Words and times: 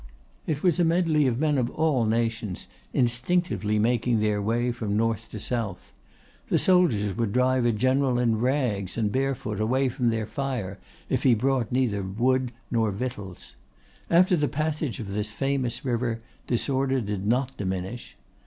It 0.47 0.63
was 0.63 0.79
a 0.79 0.83
medley 0.83 1.27
of 1.27 1.39
men 1.39 1.59
of 1.59 1.69
all 1.69 2.05
nations, 2.05 2.65
instinctively 2.91 3.77
making 3.77 4.19
their 4.19 4.41
way 4.41 4.71
from 4.71 4.97
north 4.97 5.29
to 5.29 5.39
south. 5.39 5.93
The 6.47 6.57
soldiers 6.57 7.15
would 7.15 7.31
drive 7.33 7.65
a 7.65 7.71
general 7.71 8.17
in 8.17 8.39
rags 8.39 8.97
and 8.97 9.11
bare 9.11 9.35
foot 9.35 9.61
away 9.61 9.89
from 9.89 10.09
their 10.09 10.25
fire 10.25 10.79
if 11.07 11.21
he 11.21 11.35
brought 11.35 11.71
neither 11.71 12.01
wood 12.01 12.51
nor 12.71 12.89
victuals. 12.89 13.53
After 14.09 14.35
the 14.35 14.47
passage 14.47 14.99
of 14.99 15.13
this 15.13 15.29
famous 15.29 15.85
river 15.85 16.21
disorder 16.47 16.99
did 16.99 17.27
not 17.27 17.55
diminish. 17.55 18.15